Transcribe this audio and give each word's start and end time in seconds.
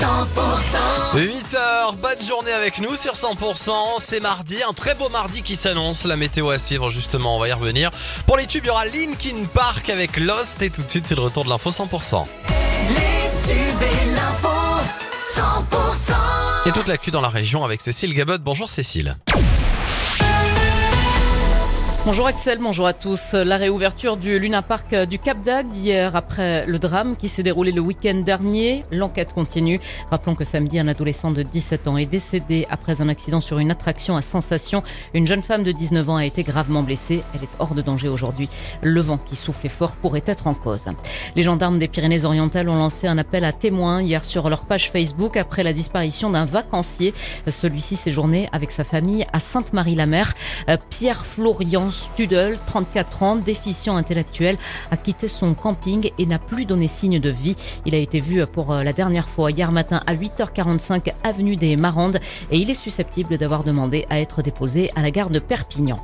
8h, 0.00 1.96
bonne 2.00 2.26
journée 2.26 2.52
avec 2.52 2.80
nous 2.80 2.96
sur 2.96 3.12
100%, 3.12 3.70
c'est 3.98 4.20
mardi, 4.20 4.56
un 4.66 4.72
très 4.72 4.94
beau 4.94 5.10
mardi 5.10 5.42
qui 5.42 5.56
s'annonce, 5.56 6.06
la 6.06 6.16
météo 6.16 6.48
à 6.48 6.56
suivre 6.56 6.88
justement, 6.88 7.36
on 7.36 7.38
va 7.38 7.48
y 7.48 7.52
revenir. 7.52 7.90
Pour 8.26 8.38
les 8.38 8.46
tubes, 8.46 8.64
il 8.64 8.68
y 8.68 8.70
aura 8.70 8.86
Linkin 8.86 9.44
Park 9.52 9.90
avec 9.90 10.16
Lost 10.16 10.62
et 10.62 10.70
tout 10.70 10.82
de 10.82 10.88
suite 10.88 11.04
c'est 11.06 11.16
le 11.16 11.20
retour 11.20 11.44
de 11.44 11.50
l'info 11.50 11.70
100%. 11.70 12.24
Les 12.88 13.46
tubes 13.46 13.82
et 13.82 14.06
l'info 14.14 14.48
100% 15.34 16.14
Et 16.66 16.72
toute 16.72 16.88
l'actu 16.88 17.10
dans 17.10 17.20
la 17.20 17.28
région 17.28 17.62
avec 17.62 17.82
Cécile 17.82 18.14
Gabot, 18.14 18.38
bonjour 18.38 18.70
Cécile. 18.70 19.18
Bonjour 22.06 22.26
Axel, 22.26 22.58
bonjour 22.62 22.86
à 22.86 22.94
tous. 22.94 23.34
La 23.34 23.58
réouverture 23.58 24.16
du 24.16 24.38
Luna 24.38 24.62
Park 24.62 24.94
du 24.94 25.18
Cap 25.18 25.42
d'Agde 25.42 25.76
hier 25.76 26.16
après 26.16 26.64
le 26.64 26.78
drame 26.78 27.14
qui 27.14 27.28
s'est 27.28 27.42
déroulé 27.42 27.72
le 27.72 27.82
week-end 27.82 28.14
dernier. 28.14 28.86
L'enquête 28.90 29.34
continue. 29.34 29.80
Rappelons 30.10 30.34
que 30.34 30.44
samedi, 30.44 30.78
un 30.78 30.88
adolescent 30.88 31.30
de 31.30 31.42
17 31.42 31.88
ans 31.88 31.98
est 31.98 32.06
décédé 32.06 32.66
après 32.70 33.02
un 33.02 33.10
accident 33.10 33.42
sur 33.42 33.58
une 33.58 33.70
attraction 33.70 34.16
à 34.16 34.22
sensation. 34.22 34.82
Une 35.12 35.26
jeune 35.26 35.42
femme 35.42 35.62
de 35.62 35.72
19 35.72 36.08
ans 36.08 36.16
a 36.16 36.24
été 36.24 36.42
gravement 36.42 36.82
blessée. 36.82 37.22
Elle 37.34 37.44
est 37.44 37.50
hors 37.58 37.74
de 37.74 37.82
danger 37.82 38.08
aujourd'hui. 38.08 38.48
Le 38.80 39.02
vent 39.02 39.18
qui 39.18 39.36
soufflait 39.36 39.68
fort 39.68 39.92
pourrait 39.92 40.24
être 40.24 40.46
en 40.46 40.54
cause. 40.54 40.86
Les 41.36 41.42
gendarmes 41.42 41.78
des 41.78 41.86
Pyrénées-Orientales 41.86 42.70
ont 42.70 42.76
lancé 42.76 43.08
un 43.08 43.18
appel 43.18 43.44
à 43.44 43.52
témoins 43.52 44.00
hier 44.00 44.24
sur 44.24 44.48
leur 44.48 44.64
page 44.64 44.90
Facebook 44.90 45.36
après 45.36 45.62
la 45.62 45.74
disparition 45.74 46.30
d'un 46.30 46.46
vacancier. 46.46 47.12
Celui-ci 47.46 47.96
séjournait 47.96 48.48
avec 48.52 48.72
sa 48.72 48.84
famille 48.84 49.26
à 49.34 49.38
Sainte-Marie-la-Mer. 49.38 50.32
Pierre 50.88 51.26
Florian 51.26 51.89
Studel, 51.90 52.58
34 52.66 53.22
ans, 53.22 53.36
déficient 53.36 53.96
intellectuel, 53.96 54.56
a 54.90 54.96
quitté 54.96 55.28
son 55.28 55.54
camping 55.54 56.10
et 56.18 56.26
n'a 56.26 56.38
plus 56.38 56.64
donné 56.64 56.88
signe 56.88 57.18
de 57.18 57.30
vie. 57.30 57.56
Il 57.86 57.94
a 57.94 57.98
été 57.98 58.20
vu 58.20 58.44
pour 58.46 58.74
la 58.74 58.92
dernière 58.92 59.28
fois 59.28 59.50
hier 59.50 59.72
matin 59.72 60.02
à 60.06 60.14
8h45 60.14 61.12
avenue 61.22 61.56
des 61.56 61.76
Marandes 61.76 62.18
et 62.50 62.58
il 62.58 62.70
est 62.70 62.74
susceptible 62.74 63.38
d'avoir 63.38 63.64
demandé 63.64 64.06
à 64.10 64.20
être 64.20 64.42
déposé 64.42 64.90
à 64.96 65.02
la 65.02 65.10
gare 65.10 65.30
de 65.30 65.38
Perpignan. 65.38 66.00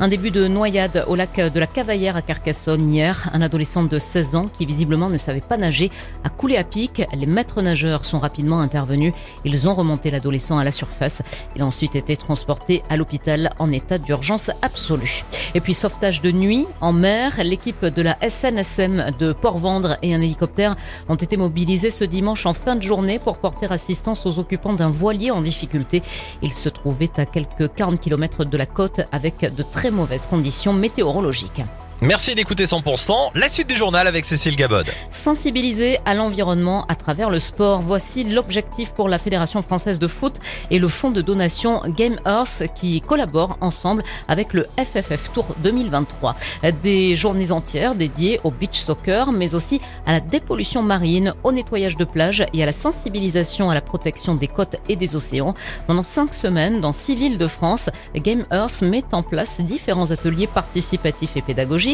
Un 0.00 0.08
début 0.08 0.30
de 0.30 0.46
noyade 0.48 1.04
au 1.08 1.14
lac 1.14 1.36
de 1.36 1.60
la 1.60 1.66
Cavaillère 1.66 2.16
à 2.16 2.22
Carcassonne 2.22 2.92
hier. 2.92 3.30
Un 3.32 3.42
adolescent 3.42 3.82
de 3.82 3.98
16 3.98 4.36
ans 4.36 4.46
qui 4.46 4.66
visiblement 4.66 5.08
ne 5.08 5.16
savait 5.16 5.40
pas 5.40 5.56
nager 5.56 5.90
a 6.24 6.28
coulé 6.28 6.56
à 6.56 6.64
pic. 6.64 7.02
Les 7.14 7.26
maîtres 7.26 7.62
nageurs 7.62 8.04
sont 8.04 8.18
rapidement 8.18 8.60
intervenus. 8.60 9.12
Ils 9.44 9.68
ont 9.68 9.74
remonté 9.74 10.10
l'adolescent 10.10 10.58
à 10.58 10.64
la 10.64 10.72
surface. 10.72 11.22
Il 11.54 11.62
a 11.62 11.66
ensuite 11.66 11.96
été 11.96 12.16
transporté 12.16 12.82
à 12.88 12.96
l'hôpital 12.96 13.52
en 13.58 13.72
état 13.72 13.98
d'urgence 13.98 14.50
absolue. 14.62 15.24
Et 15.54 15.60
puis 15.60 15.74
sauvetage 15.74 16.22
de 16.22 16.30
nuit 16.30 16.66
en 16.80 16.92
mer, 16.92 17.40
l'équipe 17.42 17.84
de 17.84 18.02
la 18.02 18.16
SNSM 18.28 19.12
de 19.18 19.32
Port-Vendre 19.32 19.96
et 20.02 20.14
un 20.14 20.20
hélicoptère 20.20 20.76
ont 21.08 21.14
été 21.14 21.36
mobilisés 21.36 21.90
ce 21.90 22.04
dimanche 22.04 22.46
en 22.46 22.54
fin 22.54 22.76
de 22.76 22.82
journée 22.82 23.18
pour 23.18 23.38
porter 23.38 23.70
assistance 23.72 24.26
aux 24.26 24.38
occupants 24.38 24.74
d'un 24.74 24.90
voilier 24.90 25.30
en 25.30 25.40
difficulté. 25.40 26.02
Il 26.42 26.52
se 26.52 26.68
trouvait 26.68 27.10
à 27.16 27.26
quelques 27.26 27.72
40 27.74 28.00
km 28.00 28.44
de 28.44 28.56
la 28.56 28.66
côte 28.66 29.00
avec 29.12 29.40
de 29.40 29.62
très 29.62 29.90
mauvaises 29.90 30.26
conditions 30.26 30.72
météorologiques. 30.72 31.62
Merci 32.02 32.34
d'écouter 32.34 32.64
100%, 32.64 33.30
la 33.34 33.48
suite 33.48 33.70
du 33.70 33.74
journal 33.74 34.06
avec 34.06 34.26
Cécile 34.26 34.54
Gabod. 34.54 34.84
Sensibiliser 35.10 35.98
à 36.04 36.12
l'environnement 36.12 36.84
à 36.88 36.94
travers 36.94 37.30
le 37.30 37.38
sport. 37.38 37.80
Voici 37.80 38.22
l'objectif 38.22 38.90
pour 38.90 39.08
la 39.08 39.16
Fédération 39.16 39.62
française 39.62 39.98
de 39.98 40.06
foot 40.06 40.38
et 40.70 40.78
le 40.78 40.88
fonds 40.88 41.10
de 41.10 41.22
donation 41.22 41.80
Game 41.86 42.16
Earth 42.26 42.64
qui 42.74 43.00
collaborent 43.00 43.56
ensemble 43.62 44.04
avec 44.28 44.52
le 44.52 44.66
FFF 44.76 45.32
Tour 45.32 45.46
2023. 45.60 46.36
Des 46.82 47.16
journées 47.16 47.50
entières 47.50 47.94
dédiées 47.94 48.40
au 48.44 48.50
beach 48.50 48.78
soccer, 48.78 49.32
mais 49.32 49.54
aussi 49.54 49.80
à 50.04 50.12
la 50.12 50.20
dépollution 50.20 50.82
marine, 50.82 51.32
au 51.44 51.52
nettoyage 51.52 51.96
de 51.96 52.04
plage 52.04 52.44
et 52.52 52.62
à 52.62 52.66
la 52.66 52.72
sensibilisation 52.72 53.70
à 53.70 53.74
la 53.74 53.80
protection 53.80 54.34
des 54.34 54.48
côtes 54.48 54.76
et 54.90 54.96
des 54.96 55.16
océans. 55.16 55.54
Pendant 55.86 56.02
cinq 56.02 56.34
semaines, 56.34 56.82
dans 56.82 56.92
six 56.92 57.14
villes 57.14 57.38
de 57.38 57.46
France, 57.46 57.88
Game 58.14 58.44
Earth 58.52 58.82
met 58.82 59.04
en 59.12 59.22
place 59.22 59.62
différents 59.62 60.10
ateliers 60.10 60.46
participatifs 60.46 61.38
et 61.38 61.42
pédagogiques 61.42 61.85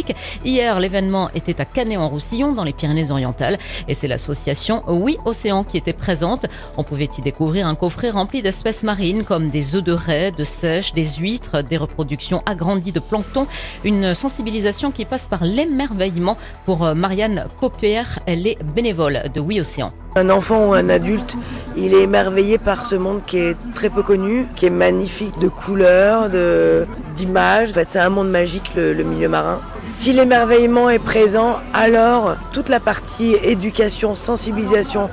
Hier, 0.45 0.81
l'événement 0.81 1.29
était 1.35 1.61
à 1.61 1.65
Canet-en-Roussillon, 1.65 2.53
dans 2.53 2.65
les 2.65 2.73
Pyrénées-Orientales, 2.73 3.59
et 3.89 3.95
c'est 3.95 4.09
l'association 4.09 4.83
Oui 4.87 5.19
Océan 5.25 5.65
qui 5.65 5.77
était 5.77 5.93
présente. 5.93 6.47
On 6.77 6.83
pouvait 6.83 7.11
y 7.19 7.23
découvrir 7.23 7.67
un 7.67 7.75
coffret 7.75 8.11
rempli 8.11 8.41
d'espèces 8.41 8.83
marines 8.83 9.25
comme 9.25 9.51
des 9.51 9.75
œufs 9.75 9.85
de 9.85 9.93
raie, 9.93 10.33
de 10.33 10.45
sèche, 10.45 10.95
des 10.95 11.05
huîtres, 11.05 11.63
des 11.63 11.77
reproductions 11.77 12.43
agrandies 12.47 12.93
de 12.93 13.01
plancton. 13.01 13.47
Une 13.85 14.15
sensibilisation 14.15 14.91
qui 14.93 15.05
passe 15.05 15.27
par 15.27 15.45
l'émerveillement 15.45 16.39
pour 16.65 16.85
euh, 16.85 16.95
Marianne 16.95 17.47
Copper. 17.61 18.05
Elle 18.27 18.47
est 18.47 18.59
bénévole 18.63 19.23
de 19.35 19.41
Oui 19.41 19.61
Océan. 19.61 19.93
Un 20.15 20.29
enfant 20.31 20.69
ou 20.69 20.73
un 20.75 20.89
adulte, 20.89 21.35
il 21.77 21.95
est 21.95 22.03
émerveillé 22.03 22.59
par 22.59 22.87
ce 22.87 22.95
monde 22.95 23.21
qui 23.27 23.39
est 23.39 23.57
très 23.75 23.91
peu 23.91 24.03
connu, 24.03 24.47
qui 24.57 24.67
est 24.67 24.71
magnifique 24.71 25.39
de 25.39 25.49
couleurs, 25.49 26.29
de, 26.29 26.87
d'images. 27.17 27.71
En 27.71 27.75
fait, 27.75 27.89
c'est 27.91 27.99
un 27.99 28.11
monde 28.11 28.31
magique, 28.31 28.71
le, 28.77 29.03
milieu 29.03 29.29
marin. 29.29 29.61
Si 29.97 30.13
l'émerveillement 30.13 30.91
est 30.91 30.99
présent, 30.99 31.57
alors 31.75 32.37
toute 32.53 32.69
la 32.69 32.81
partie 32.81 33.35
éducation, 33.43 34.15
sensibilisation, 34.15 35.09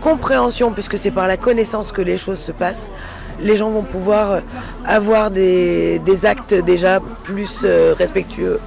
compréhension, 0.00 0.72
puisque 0.72 0.98
c'est 0.98 1.10
par 1.10 1.28
la 1.28 1.36
connaissance 1.36 1.92
que 1.92 2.02
les 2.02 2.16
choses 2.16 2.38
se 2.38 2.52
passent, 2.52 2.90
les 3.40 3.56
gens 3.56 3.70
vont 3.70 3.82
pouvoir 3.82 4.40
avoir 4.86 5.30
des, 5.30 5.98
des 6.00 6.26
actes 6.26 6.54
déjà 6.54 7.00
plus 7.24 7.62
euh, 7.64 7.94
respectueux 7.96 8.60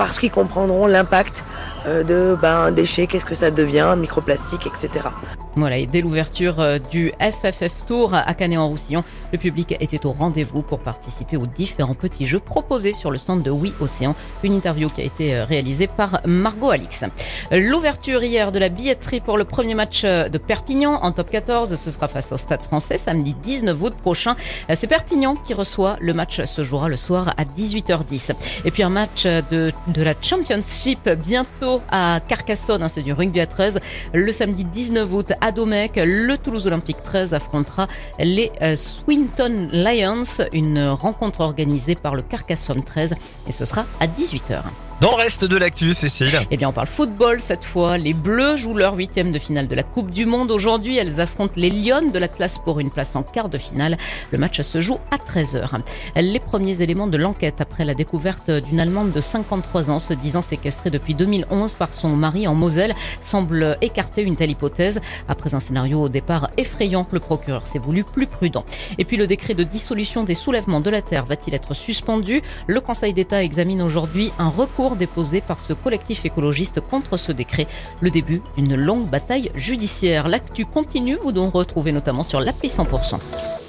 parce 0.00 0.18
qu'ils 0.18 0.30
comprendront 0.30 0.86
l'impact 0.86 1.44
euh, 1.86 2.02
de 2.02 2.34
ben, 2.40 2.70
déchets, 2.72 3.06
qu'est-ce 3.06 3.24
que 3.24 3.34
ça 3.34 3.50
devient, 3.50 3.94
microplastique, 3.98 4.66
etc. 4.66 5.08
Voilà, 5.56 5.78
et 5.78 5.86
dès 5.86 6.00
l'ouverture 6.00 6.60
euh, 6.60 6.78
du 6.78 7.12
FFF 7.20 7.84
Tour 7.86 8.14
à 8.14 8.34
Canet-en-Roussillon, 8.34 9.02
le 9.32 9.38
public 9.38 9.74
était 9.80 10.06
au 10.06 10.12
rendez-vous 10.12 10.62
pour 10.62 10.78
participer 10.78 11.36
aux 11.36 11.46
différents 11.46 11.94
petits 11.94 12.24
jeux 12.24 12.38
proposés 12.38 12.92
sur 12.92 13.10
le 13.10 13.18
stand 13.18 13.42
de 13.42 13.50
Oui 13.50 13.72
Océan. 13.80 14.14
Une 14.44 14.54
interview 14.54 14.88
qui 14.88 15.00
a 15.00 15.04
été 15.04 15.34
euh, 15.34 15.44
réalisée 15.44 15.88
par 15.88 16.20
Margot 16.24 16.70
Alix. 16.70 17.04
L'ouverture 17.50 18.22
hier 18.22 18.52
de 18.52 18.60
la 18.60 18.68
billetterie 18.68 19.20
pour 19.20 19.36
le 19.36 19.44
premier 19.44 19.74
match 19.74 20.04
de 20.04 20.38
Perpignan 20.38 21.00
en 21.02 21.10
top 21.10 21.30
14, 21.30 21.74
ce 21.74 21.90
sera 21.90 22.06
face 22.06 22.30
au 22.30 22.36
Stade 22.36 22.62
français 22.62 22.98
samedi 22.98 23.34
19 23.34 23.82
août 23.82 23.94
prochain. 24.00 24.36
C'est 24.72 24.86
Perpignan 24.86 25.34
qui 25.34 25.52
reçoit 25.52 25.96
le 26.00 26.14
match 26.14 26.44
se 26.44 26.62
jouera 26.62 26.88
le 26.88 26.96
soir 26.96 27.34
à 27.36 27.44
18h10. 27.44 28.32
Et 28.64 28.70
puis 28.70 28.82
un 28.82 28.88
match 28.88 29.24
de, 29.24 29.72
de 29.88 30.02
la 30.02 30.14
Championship 30.20 31.08
bientôt 31.08 31.80
à 31.90 32.20
Carcassonne, 32.26 32.82
hein, 32.82 32.88
c'est 32.88 33.02
du 33.02 33.12
rugby 33.12 33.40
à 33.40 33.46
13. 33.46 33.80
Le 34.12 34.32
samedi 34.32 34.64
19 34.64 35.12
août 35.12 35.32
à 35.40 35.49
Domecq, 35.52 35.96
le 35.96 36.36
Toulouse 36.36 36.66
Olympique 36.66 37.02
13 37.02 37.34
affrontera 37.34 37.88
les 38.18 38.50
euh, 38.62 38.76
Swinton 38.76 39.68
Lions, 39.72 40.24
une 40.52 40.88
rencontre 40.88 41.40
organisée 41.40 41.94
par 41.94 42.14
le 42.14 42.22
Carcassonne 42.22 42.82
13 42.82 43.14
et 43.48 43.52
ce 43.52 43.64
sera 43.64 43.84
à 44.00 44.06
18h. 44.06 44.62
Dans 45.00 45.12
le 45.12 45.16
reste 45.16 45.46
de 45.46 45.56
l'actu, 45.56 45.94
Cécile. 45.94 46.46
Eh 46.50 46.58
bien, 46.58 46.68
on 46.68 46.72
parle 46.72 46.86
football 46.86 47.40
cette 47.40 47.64
fois. 47.64 47.96
Les 47.96 48.12
Bleus 48.12 48.56
jouent 48.56 48.76
leur 48.76 48.96
huitième 48.96 49.32
de 49.32 49.38
finale 49.38 49.66
de 49.66 49.74
la 49.74 49.82
Coupe 49.82 50.10
du 50.10 50.26
Monde 50.26 50.50
aujourd'hui. 50.50 50.98
Elles 50.98 51.22
affrontent 51.22 51.54
les 51.56 51.70
Lyonnes 51.70 52.12
de 52.12 52.18
la 52.18 52.28
pour 52.66 52.80
une 52.80 52.90
place 52.90 53.16
en 53.16 53.22
quart 53.22 53.48
de 53.48 53.56
finale. 53.56 53.96
Le 54.30 54.36
match 54.36 54.60
se 54.60 54.82
joue 54.82 54.98
à 55.10 55.16
13h. 55.16 55.80
Les 56.16 56.38
premiers 56.38 56.82
éléments 56.82 57.06
de 57.06 57.16
l'enquête 57.16 57.62
après 57.62 57.86
la 57.86 57.94
découverte 57.94 58.50
d'une 58.50 58.78
Allemande 58.78 59.10
de 59.10 59.22
53 59.22 59.88
ans 59.88 60.00
se 60.00 60.12
disant 60.12 60.42
séquestrée 60.42 60.90
depuis 60.90 61.14
2011 61.14 61.72
par 61.74 61.94
son 61.94 62.10
mari 62.10 62.46
en 62.46 62.54
Moselle 62.54 62.94
semblent 63.22 63.78
écarter 63.80 64.20
une 64.20 64.36
telle 64.36 64.50
hypothèse. 64.50 65.00
Après 65.28 65.54
un 65.54 65.60
scénario 65.60 66.02
au 66.02 66.08
départ 66.10 66.50
effrayant, 66.58 67.06
le 67.10 67.20
procureur 67.20 67.66
s'est 67.66 67.78
voulu 67.78 68.04
plus 68.04 68.26
prudent. 68.26 68.66
Et 68.98 69.06
puis 69.06 69.16
le 69.16 69.26
décret 69.26 69.54
de 69.54 69.64
dissolution 69.64 70.24
des 70.24 70.34
soulèvements 70.34 70.82
de 70.82 70.90
la 70.90 71.00
terre 71.00 71.24
va-t-il 71.24 71.54
être 71.54 71.72
suspendu? 71.72 72.42
Le 72.66 72.82
Conseil 72.82 73.14
d'État 73.14 73.42
examine 73.42 73.80
aujourd'hui 73.80 74.30
un 74.38 74.48
déposé 74.96 75.40
par 75.40 75.60
ce 75.60 75.72
collectif 75.72 76.24
écologiste 76.24 76.80
contre 76.80 77.16
ce 77.16 77.32
décret. 77.32 77.66
Le 78.00 78.10
début 78.10 78.42
d'une 78.56 78.76
longue 78.76 79.06
bataille 79.06 79.50
judiciaire. 79.54 80.28
L'actu 80.28 80.64
continue, 80.64 81.18
vous 81.22 81.32
donc 81.32 81.54
retrouvez 81.54 81.92
notamment 81.92 82.22
sur 82.22 82.40
l'appli 82.40 82.68
100%. 82.68 83.59